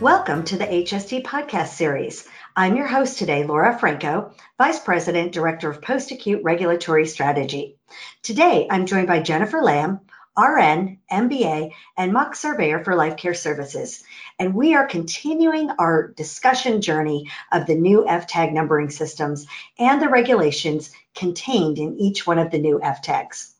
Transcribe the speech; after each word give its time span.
Welcome 0.00 0.44
to 0.44 0.56
the 0.56 0.64
HST 0.64 1.24
podcast 1.24 1.74
series. 1.74 2.26
I'm 2.56 2.74
your 2.74 2.86
host 2.86 3.18
today, 3.18 3.44
Laura 3.44 3.78
Franco, 3.78 4.32
Vice 4.56 4.78
President, 4.78 5.32
Director 5.32 5.68
of 5.68 5.82
Post 5.82 6.10
Acute 6.10 6.42
Regulatory 6.42 7.06
Strategy. 7.06 7.76
Today, 8.22 8.66
I'm 8.70 8.86
joined 8.86 9.08
by 9.08 9.20
Jennifer 9.20 9.60
Lamb, 9.60 10.00
RN, 10.38 11.00
MBA, 11.12 11.72
and 11.98 12.14
mock 12.14 12.34
surveyor 12.34 12.82
for 12.82 12.94
Life 12.94 13.18
Care 13.18 13.34
Services. 13.34 14.02
And 14.38 14.54
we 14.54 14.74
are 14.74 14.86
continuing 14.86 15.68
our 15.72 16.08
discussion 16.08 16.80
journey 16.80 17.30
of 17.52 17.66
the 17.66 17.74
new 17.74 18.06
FTAG 18.08 18.54
numbering 18.54 18.88
systems 18.88 19.46
and 19.78 20.00
the 20.00 20.08
regulations 20.08 20.92
contained 21.14 21.78
in 21.78 21.98
each 21.98 22.26
one 22.26 22.38
of 22.38 22.50
the 22.50 22.58
new 22.58 22.80
FTAGs. 22.82 23.52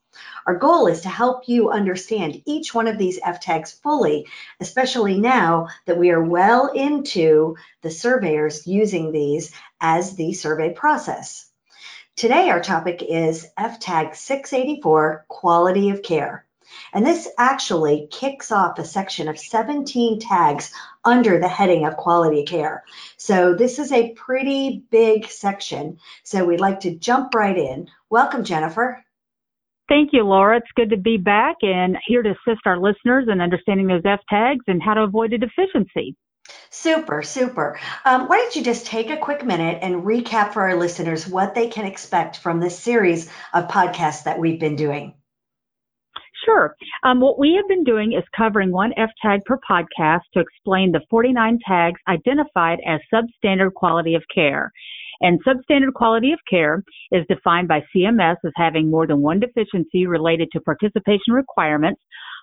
Our 0.46 0.56
goal 0.56 0.86
is 0.86 1.02
to 1.02 1.08
help 1.08 1.48
you 1.48 1.70
understand 1.70 2.42
each 2.46 2.74
one 2.74 2.86
of 2.86 2.98
these 2.98 3.20
FTAGs 3.20 3.80
fully, 3.82 4.26
especially 4.60 5.20
now 5.20 5.68
that 5.86 5.98
we 5.98 6.10
are 6.10 6.22
well 6.22 6.68
into 6.68 7.56
the 7.82 7.90
surveyors 7.90 8.66
using 8.66 9.12
these 9.12 9.52
as 9.80 10.16
the 10.16 10.32
survey 10.32 10.72
process. 10.72 11.50
Today, 12.16 12.50
our 12.50 12.60
topic 12.60 13.02
is 13.02 13.48
FTAG 13.58 14.14
684 14.16 15.24
Quality 15.28 15.90
of 15.90 16.02
Care. 16.02 16.44
And 16.92 17.04
this 17.04 17.28
actually 17.38 18.08
kicks 18.10 18.52
off 18.52 18.78
a 18.78 18.84
section 18.84 19.28
of 19.28 19.38
17 19.38 20.20
tags 20.20 20.72
under 21.04 21.38
the 21.38 21.48
heading 21.48 21.84
of 21.86 21.96
quality 21.96 22.44
care. 22.44 22.84
So 23.16 23.54
this 23.54 23.78
is 23.78 23.90
a 23.92 24.12
pretty 24.12 24.84
big 24.90 25.26
section. 25.28 25.98
So 26.22 26.44
we'd 26.44 26.60
like 26.60 26.80
to 26.80 26.94
jump 26.94 27.34
right 27.34 27.56
in. 27.56 27.88
Welcome, 28.08 28.44
Jennifer. 28.44 29.04
Thank 29.90 30.10
you, 30.12 30.22
Laura. 30.22 30.58
It's 30.58 30.70
good 30.76 30.90
to 30.90 30.96
be 30.96 31.16
back 31.16 31.56
and 31.62 31.96
here 32.06 32.22
to 32.22 32.30
assist 32.30 32.60
our 32.64 32.78
listeners 32.78 33.26
in 33.28 33.40
understanding 33.40 33.88
those 33.88 34.02
F 34.04 34.20
tags 34.28 34.64
and 34.68 34.80
how 34.80 34.94
to 34.94 35.02
avoid 35.02 35.32
a 35.32 35.38
deficiency. 35.38 36.14
Super, 36.70 37.22
super. 37.22 37.78
Um, 38.04 38.28
why 38.28 38.36
don't 38.38 38.54
you 38.54 38.62
just 38.62 38.86
take 38.86 39.10
a 39.10 39.16
quick 39.16 39.44
minute 39.44 39.80
and 39.82 40.04
recap 40.04 40.52
for 40.52 40.62
our 40.62 40.76
listeners 40.76 41.26
what 41.26 41.56
they 41.56 41.66
can 41.66 41.86
expect 41.86 42.38
from 42.38 42.60
this 42.60 42.78
series 42.78 43.28
of 43.52 43.66
podcasts 43.66 44.24
that 44.24 44.38
we've 44.38 44.60
been 44.60 44.76
doing? 44.76 45.14
Sure. 46.44 46.76
Um, 47.02 47.20
what 47.20 47.40
we 47.40 47.54
have 47.56 47.68
been 47.68 47.84
doing 47.84 48.12
is 48.12 48.24
covering 48.36 48.70
one 48.70 48.92
F 48.96 49.10
tag 49.20 49.40
per 49.44 49.58
podcast 49.68 50.22
to 50.34 50.40
explain 50.40 50.92
the 50.92 51.02
49 51.10 51.58
tags 51.66 52.00
identified 52.08 52.78
as 52.86 53.00
substandard 53.12 53.74
quality 53.74 54.14
of 54.14 54.22
care. 54.32 54.70
And 55.20 55.38
substandard 55.44 55.92
quality 55.94 56.32
of 56.32 56.38
care 56.48 56.82
is 57.12 57.26
defined 57.28 57.68
by 57.68 57.82
CMS 57.94 58.36
as 58.44 58.52
having 58.56 58.90
more 58.90 59.06
than 59.06 59.20
one 59.20 59.40
deficiency 59.40 60.06
related 60.06 60.48
to 60.52 60.60
participation 60.60 61.34
requirements 61.34 62.00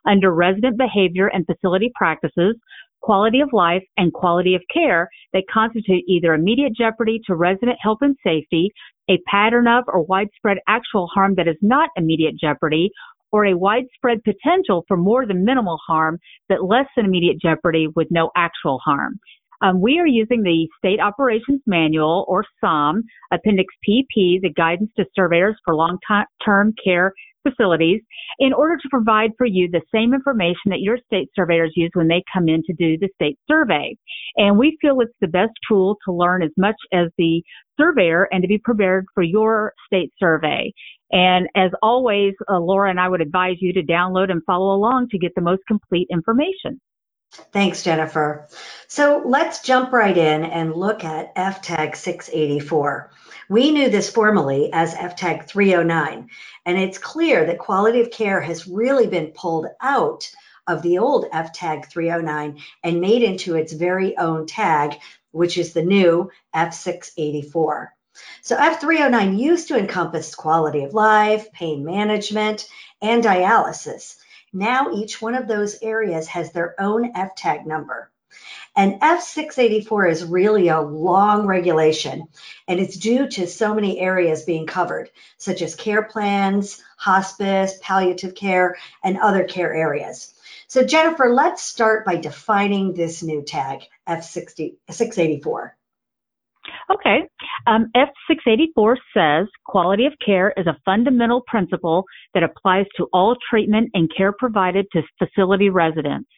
under 0.08 0.31
resident 0.33 0.78
behavior 0.78 1.28
and 1.28 1.45
facility 1.45 1.92
practices, 1.95 2.55
quality 3.02 3.39
of 3.39 3.50
life, 3.52 3.83
and 3.98 4.14
quality 4.14 4.55
of 4.55 4.61
care 4.73 5.09
that 5.33 5.44
constitute 5.52 6.03
either 6.08 6.33
immediate 6.33 6.73
jeopardy 6.78 7.20
to 7.25 7.36
resident 7.36 7.78
health 7.81 8.00
and 8.02 8.16
safety, 8.23 8.70
a 9.09 9.17
pattern 9.28 9.67
of 9.67 9.83
or 9.88 10.03
widespread 10.03 10.58
actual 10.67 11.08
harm 11.08 11.33
that 11.36 11.48
is 11.48 11.58
not 11.61 11.89
immediate 11.95 12.36
jeopardy, 12.39 12.89
or 13.31 13.45
a 13.45 13.58
widespread 13.58 14.23
potential 14.23 14.83
for 14.88 14.98
more 14.98 15.25
than 15.25 15.44
minimal 15.44 15.78
harm, 15.86 16.17
but 16.48 16.64
less 16.64 16.86
than 16.95 17.05
immediate 17.05 17.38
jeopardy 17.42 17.88
with 17.95 18.08
no 18.09 18.30
actual 18.36 18.80
harm. 18.83 19.20
Um, 19.61 19.81
we 19.81 20.00
are 20.00 20.08
using 20.08 20.44
the 20.44 20.67
State 20.77 21.00
Operations 21.00 21.61
Manual, 21.66 22.25
or 22.27 22.44
SOM, 22.61 23.03
Appendix 23.31 23.73
PP, 23.88 24.41
the 24.41 24.53
Guidance 24.55 24.92
to 24.98 25.05
Surveyors 25.15 25.55
for 25.65 25.76
Long-Term 25.76 26.73
Care 26.83 27.14
Facilities, 27.48 28.02
in 28.39 28.54
order 28.54 28.77
to 28.77 28.89
provide 28.89 29.32
for 29.37 29.48
you 29.48 29.70
the 29.70 29.82
same 29.93 30.14
information 30.14 30.67
that 30.67 30.82
your 30.82 30.98
state 31.05 31.30
surveyors 31.36 31.73
use 31.76 31.89
when 31.93 32.08
they 32.08 32.23
come 32.32 32.48
in 32.48 32.61
to 32.64 32.73
do 32.73 32.98
the 32.98 33.09
state 33.15 33.39
survey. 33.48 33.95
And 34.36 34.58
we 34.58 34.77
feel 34.82 34.99
it's 35.02 35.11
the 35.21 35.27
best 35.27 35.54
tool 35.67 35.98
to 36.05 36.14
learn 36.14 36.43
as 36.43 36.52
much 36.58 36.76
as 36.93 37.08
the 37.17 37.42
surveyor 37.80 38.27
and 38.32 38.42
to 38.42 38.48
be 38.48 38.59
prepared 38.59 39.05
for 39.14 39.23
your 39.23 39.73
state 39.87 40.11
survey. 40.20 40.71
And 41.11 41.48
as 41.55 41.71
always, 41.82 42.33
uh, 42.49 42.59
Laura 42.59 42.89
and 42.89 42.99
I 42.99 43.08
would 43.08 43.21
advise 43.21 43.55
you 43.59 43.71
to 43.73 43.82
download 43.82 44.30
and 44.30 44.43
follow 44.45 44.76
along 44.76 45.08
to 45.09 45.17
get 45.17 45.33
the 45.36 45.42
most 45.42 45.61
complete 45.67 46.08
information. 46.11 46.82
Thanks, 47.52 47.83
Jennifer. 47.83 48.48
So 48.88 49.21
let's 49.26 49.61
jump 49.61 49.92
right 49.92 50.17
in 50.17 50.43
and 50.43 50.76
look 50.76 51.04
at 51.04 51.36
FTAG 51.36 51.95
684. 51.95 53.11
We 53.49 53.71
knew 53.71 53.89
this 53.89 54.10
formally 54.10 54.71
as 54.73 54.93
FTAG 54.93 55.48
309, 55.48 56.30
and 56.65 56.77
it's 56.77 56.98
clear 56.98 57.45
that 57.45 57.60
quality 57.60 58.02
of 58.02 58.11
care 58.11 58.42
has 58.42 58.67
really 58.67 59.08
been 59.08 59.27
pulled 59.27 59.67
out 59.82 60.30
of 60.67 60.82
the 60.82 60.98
old 60.98 61.30
FTAG 61.32 61.89
309 61.89 62.60
and 62.83 63.02
made 63.02 63.23
into 63.23 63.55
its 63.55 63.71
very 63.71 64.17
own 64.17 64.45
tag, 64.45 64.99
which 65.32 65.58
is 65.58 65.73
the 65.73 65.83
new 65.83 66.30
F684. 66.55 67.88
So 68.42 68.58
F309 68.58 69.39
used 69.39 69.67
to 69.67 69.77
encompass 69.77 70.36
quality 70.36 70.83
of 70.83 70.94
life, 70.94 71.52
pain 71.52 71.86
management, 71.86 72.67
and 73.02 73.23
dialysis. 73.23 74.17
Now 74.53 74.91
each 74.93 75.21
one 75.21 75.35
of 75.35 75.47
those 75.47 75.77
areas 75.81 76.27
has 76.27 76.52
their 76.52 76.80
own 76.80 77.13
FTAG 77.13 77.65
number. 77.65 78.11
And 78.75 79.02
F684 79.02 80.11
is 80.11 80.23
really 80.23 80.67
a 80.67 80.81
long 80.81 81.47
regulation, 81.47 82.27
and 82.67 82.80
it's 82.80 82.97
due 82.97 83.27
to 83.30 83.47
so 83.47 83.73
many 83.73 83.99
areas 83.99 84.43
being 84.43 84.67
covered, 84.67 85.09
such 85.37 85.61
as 85.61 85.75
care 85.75 86.03
plans, 86.03 86.83
hospice, 86.97 87.80
palliative 87.81 88.35
care, 88.35 88.75
and 89.03 89.17
other 89.17 89.45
care 89.45 89.73
areas. 89.73 90.33
So, 90.67 90.83
Jennifer, 90.83 91.33
let's 91.33 91.64
start 91.64 92.05
by 92.05 92.17
defining 92.17 92.93
this 92.93 93.23
new 93.23 93.41
tag, 93.41 93.83
F684. 94.08 95.71
Okay. 96.89 97.27
Um, 97.65 97.92
F684 97.95 98.95
says 99.14 99.48
quality 99.65 100.05
of 100.05 100.14
care 100.25 100.53
is 100.55 100.67
a 100.67 100.77
fundamental 100.86 101.43
principle 101.45 102.05
that 102.33 102.43
applies 102.43 102.86
to 102.95 103.08
all 103.11 103.36
treatment 103.49 103.89
and 103.93 104.09
care 104.15 104.33
provided 104.37 104.86
to 104.93 105.02
facility 105.20 105.70
residents. 105.70 106.30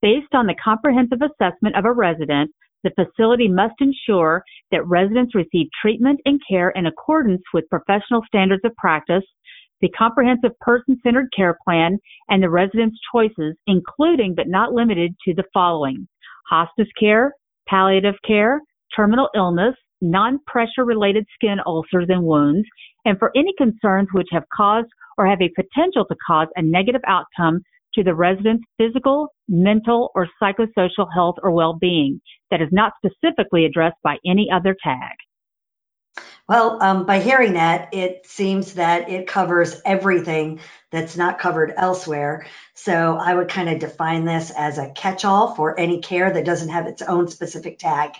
Based 0.00 0.32
on 0.32 0.46
the 0.46 0.54
comprehensive 0.62 1.20
assessment 1.20 1.76
of 1.76 1.84
a 1.84 1.92
resident, 1.92 2.50
the 2.82 2.92
facility 2.96 3.46
must 3.46 3.74
ensure 3.80 4.42
that 4.70 4.86
residents 4.86 5.34
receive 5.34 5.66
treatment 5.82 6.18
and 6.24 6.40
care 6.48 6.70
in 6.70 6.86
accordance 6.86 7.42
with 7.52 7.68
professional 7.68 8.22
standards 8.26 8.62
of 8.64 8.74
practice, 8.76 9.24
the 9.82 9.90
comprehensive 9.90 10.58
person-centered 10.60 11.28
care 11.36 11.58
plan, 11.62 11.98
and 12.30 12.42
the 12.42 12.48
resident's 12.48 12.98
choices, 13.12 13.54
including 13.66 14.34
but 14.34 14.48
not 14.48 14.72
limited 14.72 15.14
to 15.26 15.34
the 15.34 15.44
following. 15.52 16.08
Hospice 16.48 16.88
care, 16.98 17.34
palliative 17.68 18.16
care, 18.26 18.62
terminal 18.96 19.28
illness, 19.34 19.74
non-pressure 20.00 20.84
related 20.84 21.26
skin 21.34 21.58
ulcers 21.66 22.06
and 22.08 22.24
wounds, 22.24 22.66
and 23.04 23.18
for 23.18 23.32
any 23.36 23.52
concerns 23.58 24.08
which 24.12 24.28
have 24.32 24.44
caused 24.54 24.88
or 25.18 25.26
have 25.26 25.40
a 25.42 25.50
potential 25.50 26.04
to 26.06 26.16
cause 26.26 26.48
a 26.56 26.62
negative 26.62 27.02
outcome 27.06 27.60
to 27.94 28.04
the 28.04 28.14
resident's 28.14 28.64
physical, 28.78 29.28
mental, 29.48 30.10
or 30.14 30.28
psychosocial 30.40 31.06
health 31.12 31.36
or 31.42 31.50
well-being 31.50 32.20
that 32.50 32.62
is 32.62 32.68
not 32.72 32.92
specifically 33.04 33.64
addressed 33.64 33.98
by 34.02 34.16
any 34.24 34.48
other 34.52 34.76
tag. 34.82 35.16
Well, 36.48 36.82
um, 36.82 37.06
by 37.06 37.20
hearing 37.20 37.52
that, 37.52 37.94
it 37.94 38.26
seems 38.26 38.74
that 38.74 39.08
it 39.08 39.28
covers 39.28 39.80
everything 39.84 40.60
that's 40.90 41.16
not 41.16 41.38
covered 41.38 41.72
elsewhere. 41.76 42.46
So 42.74 43.16
I 43.16 43.34
would 43.34 43.48
kind 43.48 43.68
of 43.68 43.78
define 43.78 44.24
this 44.24 44.50
as 44.50 44.78
a 44.78 44.90
catch 44.90 45.24
all 45.24 45.54
for 45.54 45.78
any 45.78 46.00
care 46.00 46.32
that 46.32 46.44
doesn't 46.44 46.70
have 46.70 46.86
its 46.86 47.02
own 47.02 47.28
specific 47.28 47.78
tag. 47.78 48.14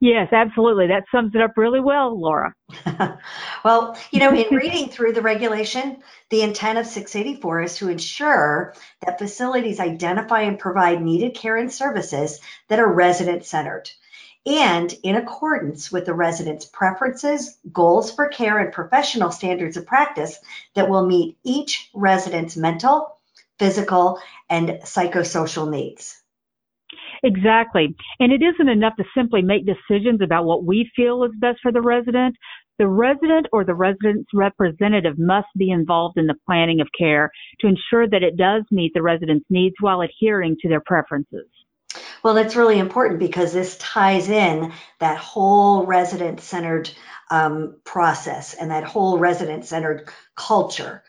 Yes, 0.00 0.32
absolutely. 0.32 0.88
That 0.88 1.04
sums 1.10 1.34
it 1.34 1.40
up 1.40 1.52
really 1.56 1.80
well, 1.80 2.20
Laura. 2.20 2.54
well, 3.64 3.98
you 4.10 4.20
know, 4.20 4.34
in 4.34 4.54
reading 4.54 4.88
through 4.88 5.12
the 5.12 5.22
regulation, 5.22 6.02
the 6.30 6.42
intent 6.42 6.78
of 6.78 6.86
684 6.86 7.62
is 7.62 7.76
to 7.76 7.88
ensure 7.88 8.74
that 9.04 9.18
facilities 9.18 9.80
identify 9.80 10.42
and 10.42 10.58
provide 10.58 11.02
needed 11.02 11.34
care 11.34 11.56
and 11.56 11.72
services 11.72 12.40
that 12.68 12.78
are 12.78 12.92
resident 12.92 13.44
centered 13.44 13.90
and 14.46 14.94
in 15.02 15.16
accordance 15.16 15.90
with 15.90 16.06
the 16.06 16.14
resident's 16.14 16.64
preferences, 16.64 17.58
goals 17.72 18.12
for 18.12 18.28
care, 18.28 18.58
and 18.58 18.72
professional 18.72 19.32
standards 19.32 19.76
of 19.76 19.86
practice 19.86 20.38
that 20.74 20.88
will 20.88 21.04
meet 21.04 21.36
each 21.42 21.90
resident's 21.92 22.56
mental, 22.56 23.18
physical, 23.58 24.20
and 24.48 24.68
psychosocial 24.84 25.68
needs. 25.68 26.22
Exactly. 27.26 27.92
And 28.20 28.32
it 28.32 28.40
isn't 28.40 28.68
enough 28.68 28.94
to 28.96 29.04
simply 29.12 29.42
make 29.42 29.66
decisions 29.66 30.20
about 30.22 30.44
what 30.44 30.64
we 30.64 30.88
feel 30.94 31.24
is 31.24 31.32
best 31.40 31.58
for 31.60 31.72
the 31.72 31.80
resident. 31.80 32.36
The 32.78 32.86
resident 32.86 33.48
or 33.52 33.64
the 33.64 33.74
resident's 33.74 34.30
representative 34.32 35.18
must 35.18 35.48
be 35.56 35.72
involved 35.72 36.18
in 36.18 36.28
the 36.28 36.36
planning 36.46 36.80
of 36.80 36.86
care 36.96 37.32
to 37.60 37.66
ensure 37.66 38.08
that 38.08 38.22
it 38.22 38.36
does 38.36 38.62
meet 38.70 38.92
the 38.94 39.02
resident's 39.02 39.46
needs 39.50 39.74
while 39.80 40.02
adhering 40.02 40.56
to 40.62 40.68
their 40.68 40.82
preferences. 40.86 41.48
Well, 42.22 42.34
that's 42.34 42.54
really 42.54 42.78
important 42.78 43.18
because 43.18 43.52
this 43.52 43.76
ties 43.78 44.28
in 44.28 44.72
that 45.00 45.18
whole 45.18 45.84
resident 45.84 46.40
centered 46.40 46.90
um, 47.30 47.76
process 47.82 48.54
and 48.54 48.70
that 48.70 48.84
whole 48.84 49.18
resident 49.18 49.64
centered 49.64 50.08
culture. 50.36 51.02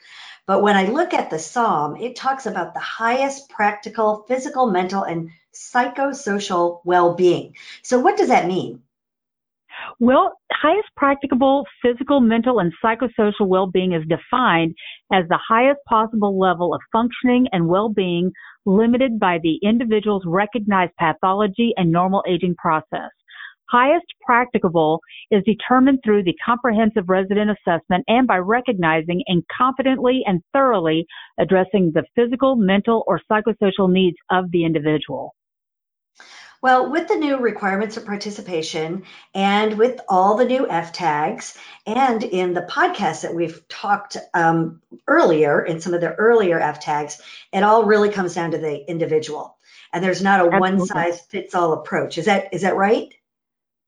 But 0.47 0.63
when 0.63 0.77
I 0.77 0.85
look 0.85 1.13
at 1.13 1.29
the 1.29 1.39
SOM, 1.39 1.97
it 1.97 2.15
talks 2.15 2.45
about 2.45 2.73
the 2.73 2.79
highest 2.79 3.49
practical 3.49 4.25
physical, 4.27 4.71
mental, 4.71 5.03
and 5.03 5.29
psychosocial 5.57 6.81
well 6.85 7.15
being. 7.15 7.55
So, 7.83 7.99
what 7.99 8.17
does 8.17 8.29
that 8.29 8.47
mean? 8.47 8.81
Well, 9.99 10.33
highest 10.51 10.89
practicable 10.95 11.65
physical, 11.81 12.19
mental, 12.19 12.59
and 12.59 12.73
psychosocial 12.83 13.47
well-being 13.47 13.93
is 13.93 14.03
defined 14.07 14.75
as 15.13 15.27
the 15.27 15.39
highest 15.47 15.79
possible 15.87 16.37
level 16.39 16.73
of 16.73 16.81
functioning 16.91 17.47
and 17.51 17.67
well-being 17.67 18.31
limited 18.65 19.19
by 19.19 19.39
the 19.41 19.59
individual's 19.63 20.23
recognized 20.25 20.93
pathology 20.99 21.73
and 21.77 21.91
normal 21.91 22.23
aging 22.27 22.55
process. 22.55 23.11
Highest 23.69 24.05
practicable 24.21 25.01
is 25.29 25.43
determined 25.43 25.99
through 26.03 26.23
the 26.23 26.35
comprehensive 26.45 27.09
resident 27.09 27.51
assessment 27.51 28.05
and 28.07 28.25
by 28.25 28.37
recognizing 28.37 29.23
and 29.27 29.43
confidently 29.55 30.21
and 30.25 30.41
thoroughly 30.53 31.05
addressing 31.37 31.91
the 31.93 32.05
physical, 32.15 32.55
mental, 32.55 33.03
or 33.07 33.19
psychosocial 33.29 33.91
needs 33.91 34.17
of 34.29 34.51
the 34.51 34.63
individual. 34.63 35.35
Well, 36.61 36.91
with 36.91 37.07
the 37.07 37.15
new 37.15 37.37
requirements 37.37 37.97
of 37.97 38.05
participation 38.05 39.03
and 39.35 39.77
with 39.77 39.99
all 40.09 40.37
the 40.37 40.45
new 40.45 40.67
F 40.67 40.91
tags, 40.91 41.55
and 41.85 42.23
in 42.23 42.53
the 42.53 42.63
podcast 42.63 43.21
that 43.21 43.35
we've 43.35 43.67
talked 43.67 44.17
um, 44.33 44.81
earlier, 45.07 45.63
in 45.63 45.81
some 45.81 45.93
of 45.93 46.01
the 46.01 46.13
earlier 46.15 46.59
F 46.59 46.79
tags, 46.79 47.21
it 47.53 47.61
all 47.61 47.85
really 47.85 48.09
comes 48.09 48.33
down 48.33 48.51
to 48.51 48.57
the 48.57 48.89
individual. 48.89 49.57
And 49.93 50.03
there's 50.03 50.21
not 50.21 50.41
a 50.41 50.59
one 50.59 50.85
size 50.85 51.21
fits 51.21 51.53
all 51.53 51.73
approach. 51.73 52.17
Is 52.17 52.25
that 52.25 52.53
is 52.53 52.63
that 52.63 52.75
right? 52.75 53.13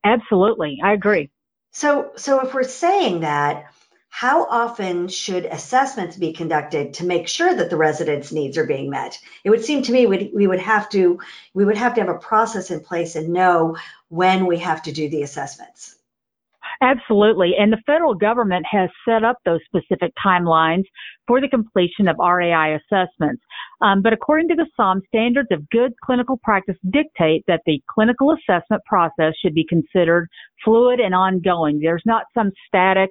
Absolutely, 0.05 0.79
I 0.83 0.93
agree. 0.93 1.31
So 1.71 2.11
so 2.15 2.45
if 2.45 2.53
we're 2.53 2.63
saying 2.63 3.21
that, 3.21 3.73
how 4.09 4.45
often 4.45 5.07
should 5.07 5.45
assessments 5.45 6.17
be 6.17 6.33
conducted 6.33 6.95
to 6.95 7.05
make 7.05 7.27
sure 7.27 7.53
that 7.53 7.69
the 7.69 7.77
residents' 7.77 8.31
needs 8.31 8.57
are 8.57 8.65
being 8.65 8.89
met? 8.89 9.17
It 9.43 9.49
would 9.51 9.63
seem 9.63 9.83
to 9.83 9.91
me 9.91 10.07
we, 10.07 10.31
we 10.33 10.47
would 10.47 10.59
have 10.59 10.89
to 10.89 11.19
we 11.53 11.63
would 11.63 11.77
have 11.77 11.93
to 11.95 12.01
have 12.01 12.09
a 12.09 12.17
process 12.19 12.71
in 12.71 12.81
place 12.81 13.15
and 13.15 13.29
know 13.29 13.77
when 14.09 14.45
we 14.47 14.57
have 14.59 14.81
to 14.83 14.91
do 14.91 15.09
the 15.09 15.21
assessments. 15.21 15.95
Absolutely. 16.81 17.53
And 17.59 17.73
the 17.73 17.81
federal 17.85 18.13
government 18.13 18.65
has 18.69 18.89
set 19.07 19.23
up 19.23 19.37
those 19.43 19.59
specific 19.65 20.13
timelines 20.23 20.83
for 21.27 21.41
the 21.41 21.49
completion 21.49 22.07
of 22.07 22.15
RAI 22.19 22.77
assessments. 22.77 23.43
Um, 23.81 24.01
but 24.01 24.13
according 24.13 24.47
to 24.49 24.55
the 24.55 24.67
SOM, 24.77 25.01
standards 25.07 25.49
of 25.51 25.69
good 25.69 25.93
clinical 26.03 26.39
practice 26.41 26.77
dictate 26.89 27.43
that 27.47 27.61
the 27.65 27.81
clinical 27.89 28.33
assessment 28.33 28.83
process 28.85 29.33
should 29.41 29.53
be 29.53 29.65
considered 29.67 30.29
fluid 30.63 30.99
and 30.99 31.13
ongoing. 31.13 31.79
There's 31.79 32.03
not 32.05 32.25
some 32.33 32.51
static 32.67 33.09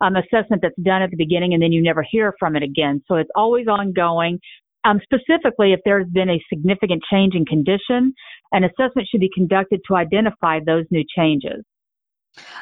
um, 0.00 0.16
assessment 0.16 0.62
that's 0.62 0.78
done 0.82 1.02
at 1.02 1.10
the 1.10 1.16
beginning 1.16 1.54
and 1.54 1.62
then 1.62 1.72
you 1.72 1.82
never 1.82 2.04
hear 2.08 2.34
from 2.38 2.56
it 2.56 2.62
again. 2.62 3.02
So 3.08 3.16
it's 3.16 3.30
always 3.34 3.66
ongoing. 3.66 4.40
Um, 4.84 5.00
specifically, 5.02 5.72
if 5.72 5.80
there's 5.84 6.08
been 6.08 6.30
a 6.30 6.40
significant 6.48 7.02
change 7.10 7.34
in 7.34 7.44
condition, 7.44 8.14
an 8.52 8.64
assessment 8.64 9.08
should 9.10 9.20
be 9.20 9.30
conducted 9.34 9.80
to 9.88 9.96
identify 9.96 10.60
those 10.64 10.84
new 10.90 11.04
changes. 11.16 11.64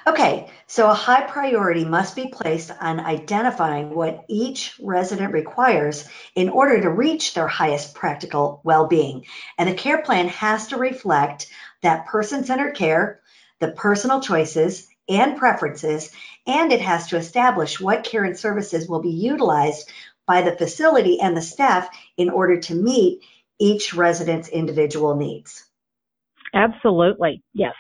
Okay, 0.06 0.48
so 0.66 0.88
a 0.88 0.94
high 0.94 1.22
priority 1.22 1.84
must 1.84 2.16
be 2.16 2.28
placed 2.28 2.70
on 2.80 3.00
identifying 3.00 3.94
what 3.94 4.24
each 4.28 4.74
resident 4.80 5.32
requires 5.32 6.08
in 6.34 6.48
order 6.48 6.80
to 6.80 6.88
reach 6.88 7.34
their 7.34 7.48
highest 7.48 7.94
practical 7.94 8.60
well 8.64 8.86
being. 8.86 9.26
And 9.58 9.68
the 9.68 9.74
care 9.74 10.00
plan 10.02 10.28
has 10.28 10.68
to 10.68 10.78
reflect 10.78 11.48
that 11.82 12.06
person 12.06 12.44
centered 12.44 12.74
care, 12.74 13.20
the 13.58 13.68
personal 13.68 14.20
choices 14.20 14.88
and 15.08 15.36
preferences, 15.36 16.10
and 16.46 16.72
it 16.72 16.80
has 16.80 17.08
to 17.08 17.16
establish 17.16 17.80
what 17.80 18.04
care 18.04 18.24
and 18.24 18.38
services 18.38 18.88
will 18.88 19.00
be 19.00 19.10
utilized 19.10 19.90
by 20.26 20.42
the 20.42 20.56
facility 20.56 21.20
and 21.20 21.36
the 21.36 21.42
staff 21.42 21.88
in 22.16 22.30
order 22.30 22.58
to 22.58 22.74
meet 22.74 23.22
each 23.58 23.94
resident's 23.94 24.48
individual 24.48 25.16
needs. 25.16 25.64
Absolutely, 26.52 27.42
yes. 27.52 27.74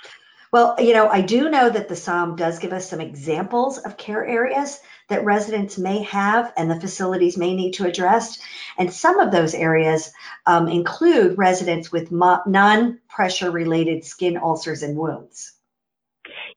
Well, 0.52 0.76
you 0.78 0.94
know, 0.94 1.08
I 1.08 1.22
do 1.22 1.50
know 1.50 1.68
that 1.68 1.88
the 1.88 1.96
SOM 1.96 2.36
does 2.36 2.60
give 2.60 2.72
us 2.72 2.88
some 2.88 3.00
examples 3.00 3.78
of 3.78 3.96
care 3.96 4.24
areas 4.24 4.80
that 5.08 5.24
residents 5.24 5.76
may 5.76 6.02
have 6.04 6.52
and 6.56 6.70
the 6.70 6.80
facilities 6.80 7.36
may 7.36 7.54
need 7.54 7.72
to 7.72 7.86
address. 7.86 8.38
And 8.78 8.92
some 8.92 9.18
of 9.18 9.32
those 9.32 9.54
areas 9.54 10.12
um, 10.46 10.68
include 10.68 11.36
residents 11.36 11.90
with 11.90 12.12
mo- 12.12 12.42
non 12.46 13.00
pressure 13.08 13.50
related 13.50 14.04
skin 14.04 14.36
ulcers 14.36 14.82
and 14.82 14.96
wounds. 14.96 15.52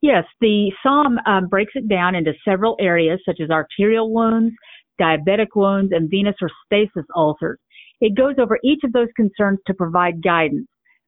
Yes, 0.02 0.24
the 0.40 0.72
SOM 0.82 1.20
um, 1.26 1.48
breaks 1.48 1.74
it 1.76 1.90
down 1.90 2.16
into 2.16 2.34
several 2.48 2.78
areas 2.80 3.20
such 3.26 3.40
as 3.42 3.50
arterial 3.50 4.14
wounds, 4.14 4.56
diabetic 5.00 5.48
wounds, 5.56 5.92
and 5.94 6.10
venous 6.10 6.36
or 6.42 6.50
stasis 6.66 7.06
ulcers. 7.16 7.60
It 8.00 8.16
goes 8.16 8.36
over 8.40 8.58
each 8.64 8.82
of 8.86 8.94
those 8.94 9.10
concerns 9.16 9.60
to 9.68 9.74
provide 9.74 10.24
guidance. 10.24 10.68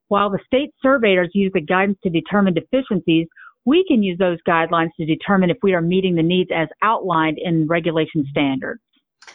While 0.09 0.29
the 0.29 0.39
state 0.45 0.71
surveyors 0.81 1.29
use 1.33 1.51
the 1.53 1.61
guidance 1.61 1.97
to 2.03 2.09
determine 2.09 2.53
deficiencies, 2.53 3.27
we 3.65 3.85
can 3.87 4.03
use 4.03 4.17
those 4.17 4.39
guidelines 4.45 4.89
to 4.97 5.05
determine 5.05 5.49
if 5.49 5.57
we 5.63 5.73
are 5.73 5.81
meeting 5.81 6.15
the 6.15 6.23
needs 6.23 6.49
as 6.53 6.67
outlined 6.81 7.37
in 7.41 7.67
regulation 7.67 8.25
standards. 8.29 8.81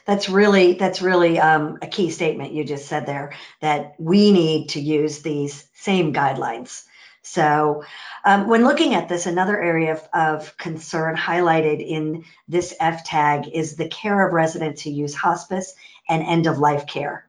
That's 0.05 0.29
really 0.29 0.75
that's 0.75 1.01
really 1.01 1.39
um, 1.39 1.79
a 1.81 1.87
key 1.87 2.11
statement 2.11 2.53
you 2.53 2.65
just 2.65 2.87
said 2.87 3.07
there 3.07 3.35
that 3.61 3.95
we 3.99 4.33
need 4.33 4.71
to 4.71 4.81
use 4.81 5.23
these 5.23 5.67
same 5.75 6.13
guidelines. 6.13 6.85
So, 7.29 7.83
um, 8.25 8.47
when 8.47 8.63
looking 8.63 8.95
at 8.95 9.09
this, 9.09 9.27
another 9.27 9.61
area 9.61 9.95
of, 9.95 10.09
of, 10.13 10.57
concern 10.57 11.17
highlighted 11.17 11.85
in 11.85 12.25
this 12.47 12.73
F 12.79 13.03
tag 13.03 13.49
is 13.53 13.75
the 13.75 13.89
care 13.89 14.25
of 14.25 14.33
residents 14.33 14.83
who 14.83 14.91
use 14.91 15.13
hospice 15.13 15.75
and 16.09 16.23
end 16.23 16.47
of 16.47 16.61
life 16.61 16.87
care. 16.87 17.27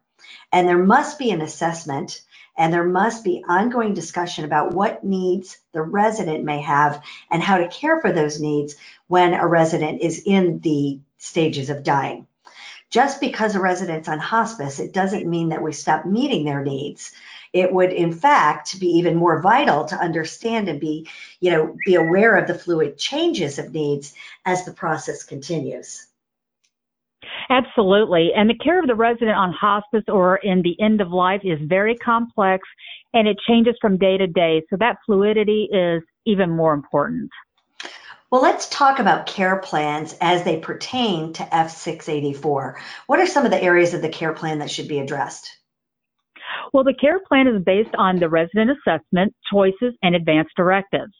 And 0.53 0.67
there 0.67 0.77
must 0.77 1.17
be 1.17 1.31
an 1.31 1.41
assessment 1.41 2.21
and 2.55 2.71
there 2.71 2.83
must 2.83 3.23
be 3.23 3.43
ongoing 3.49 3.95
discussion 3.95 4.45
about 4.45 4.71
what 4.71 5.03
needs 5.03 5.57
the 5.71 5.81
resident 5.81 6.43
may 6.43 6.61
have 6.61 7.01
and 7.31 7.41
how 7.41 7.57
to 7.57 7.67
care 7.67 7.99
for 7.99 8.11
those 8.11 8.39
needs 8.39 8.75
when 9.07 9.33
a 9.33 9.47
resident 9.47 10.01
is 10.01 10.21
in 10.27 10.59
the 10.59 10.99
stages 11.17 11.71
of 11.71 11.83
dying. 11.83 12.27
Just 12.91 13.19
because 13.19 13.55
a 13.55 13.59
resident's 13.59 14.07
on 14.07 14.19
hospice, 14.19 14.79
it 14.79 14.93
doesn't 14.93 15.27
mean 15.27 15.49
that 15.49 15.63
we 15.63 15.73
stop 15.73 16.05
meeting 16.05 16.45
their 16.45 16.63
needs. 16.63 17.11
It 17.53 17.71
would, 17.73 17.91
in 17.91 18.11
fact, 18.11 18.79
be 18.79 18.87
even 18.87 19.15
more 19.15 19.41
vital 19.41 19.85
to 19.85 19.95
understand 19.95 20.69
and 20.69 20.79
be, 20.79 21.07
you 21.39 21.51
know, 21.51 21.75
be 21.85 21.95
aware 21.95 22.35
of 22.37 22.47
the 22.47 22.53
fluid 22.53 22.97
changes 22.97 23.59
of 23.59 23.73
needs 23.73 24.13
as 24.45 24.65
the 24.65 24.73
process 24.73 25.23
continues. 25.23 26.07
Absolutely. 27.49 28.31
And 28.35 28.49
the 28.49 28.57
care 28.57 28.79
of 28.79 28.87
the 28.87 28.95
resident 28.95 29.37
on 29.37 29.53
hospice 29.53 30.03
or 30.07 30.37
in 30.37 30.61
the 30.61 30.79
end 30.81 31.01
of 31.01 31.11
life 31.11 31.41
is 31.43 31.59
very 31.63 31.95
complex 31.95 32.67
and 33.13 33.27
it 33.27 33.37
changes 33.47 33.75
from 33.81 33.97
day 33.97 34.17
to 34.17 34.27
day. 34.27 34.63
So 34.69 34.77
that 34.79 34.97
fluidity 35.05 35.69
is 35.71 36.03
even 36.25 36.49
more 36.49 36.73
important. 36.73 37.31
Well, 38.29 38.41
let's 38.41 38.67
talk 38.67 38.99
about 38.99 39.25
care 39.25 39.57
plans 39.59 40.13
as 40.19 40.43
they 40.43 40.57
pertain 40.57 41.31
to 41.33 41.43
F684. 41.43 42.75
What 43.07 43.19
are 43.19 43.27
some 43.27 43.45
of 43.45 43.51
the 43.51 43.63
areas 43.63 43.93
of 43.93 44.01
the 44.01 44.09
care 44.09 44.33
plan 44.33 44.59
that 44.59 44.69
should 44.69 44.89
be 44.89 44.99
addressed? 44.99 45.49
Well, 46.73 46.83
the 46.83 46.93
care 46.93 47.19
plan 47.27 47.47
is 47.47 47.63
based 47.63 47.93
on 47.97 48.19
the 48.19 48.29
resident 48.29 48.71
assessment, 48.71 49.33
choices, 49.51 49.93
and 50.03 50.15
advance 50.15 50.49
directives. 50.55 51.13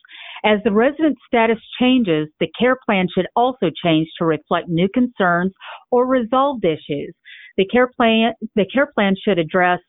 As 0.46 0.60
the 0.64 0.72
resident 0.72 1.18
status 1.26 1.58
changes, 1.80 2.28
the 2.40 2.50
care 2.60 2.78
plan 2.86 3.08
should 3.14 3.28
also 3.36 3.72
change 3.84 4.08
to 4.20 4.26
reflect 4.26 4.70
new 4.70 4.88
concerns 4.94 5.52
or 5.92 6.06
resolved 6.06 6.64
issues. 6.64 7.14
The 7.58 7.66
care 7.66 7.90
plan, 7.96 8.34
the 8.56 8.66
care 8.72 8.92
plan 8.94 9.16
should 9.24 9.40
address 9.40 9.80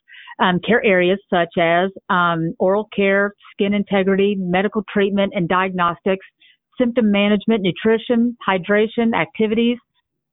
um, 0.41 0.61
care 0.67 0.85
areas 0.85 1.19
such 1.29 1.53
as 1.61 1.91
um, 2.09 2.55
oral 2.59 2.89
care, 2.95 3.35
skin 3.53 3.75
integrity, 3.75 4.37
medical 4.39 4.83
treatment 4.93 5.33
and 5.35 5.49
diagnostics, 5.49 6.25
symptom 6.79 7.11
management, 7.11 7.63
nutrition, 7.63 8.37
hydration, 8.49 9.15
activities, 9.15 9.79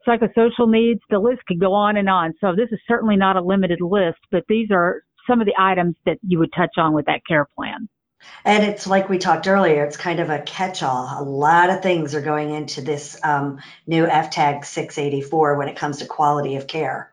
psychosocial 0.08 0.70
needs. 0.70 1.02
The 1.10 1.20
list 1.20 1.42
could 1.48 1.60
go 1.60 1.74
on 1.74 1.98
and 1.98 2.10
on. 2.10 2.34
So 2.40 2.54
this 2.56 2.70
is 2.72 2.80
certainly 2.88 3.16
not 3.16 3.36
a 3.36 3.42
limited 3.42 3.80
list, 3.82 4.20
but 4.32 4.44
these 4.48 4.70
are 4.72 5.02
some 5.28 5.42
of 5.42 5.48
the 5.48 5.56
items 5.58 5.96
that 6.06 6.18
you 6.26 6.40
would 6.40 6.52
touch 6.54 6.78
on 6.78 6.94
with 6.94 7.06
that 7.06 7.22
care 7.28 7.48
plan. 7.56 7.90
And 8.44 8.64
it's 8.64 8.88
like 8.88 9.10
we 9.10 9.18
talked 9.18 9.48
earlier, 9.48 9.84
it's 9.86 9.98
kind 9.98 10.20
of 10.20 10.30
a 10.30 10.40
catch 10.40 10.84
all. 10.84 11.16
A 11.20 11.24
lot 11.24 11.70
of 11.70 11.82
things 11.82 12.16
are 12.16 12.22
going 12.22 12.52
into 12.52 12.82
this 12.82 13.20
um, 13.24 13.60
new 13.88 14.06
FTAG 14.06 14.66
684 14.66 15.58
when 15.58 15.68
it 15.68 15.76
comes 15.76 16.00
to 16.00 16.06
quality 16.06 16.56
of 16.56 16.68
care. 16.68 17.12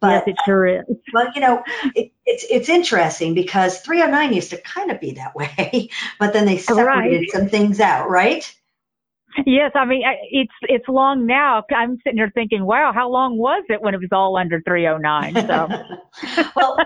But, 0.00 0.10
yes, 0.10 0.22
it 0.26 0.36
sure 0.44 0.66
is. 0.66 0.84
But, 1.12 1.34
you 1.34 1.40
know, 1.40 1.62
it, 1.94 2.12
it's, 2.26 2.44
it's 2.50 2.68
interesting 2.68 3.34
because 3.34 3.80
309 3.80 4.34
used 4.34 4.50
to 4.50 4.60
kind 4.60 4.90
of 4.90 5.00
be 5.00 5.12
that 5.12 5.34
way, 5.34 5.88
but 6.18 6.32
then 6.32 6.44
they 6.44 6.58
separated 6.58 7.18
right. 7.18 7.30
some 7.30 7.48
things 7.48 7.80
out, 7.80 8.10
right? 8.10 8.52
Yes, 9.44 9.72
I 9.74 9.84
mean 9.84 10.02
it's 10.30 10.52
it's 10.62 10.88
long 10.88 11.26
now. 11.26 11.62
I'm 11.74 11.98
sitting 12.02 12.16
here 12.16 12.32
thinking, 12.34 12.64
wow, 12.64 12.92
how 12.94 13.10
long 13.10 13.36
was 13.36 13.64
it 13.68 13.82
when 13.82 13.92
it 13.92 13.98
was 13.98 14.08
all 14.10 14.38
under 14.38 14.62
309? 14.62 15.34
So, 15.46 16.48
well, 16.56 16.78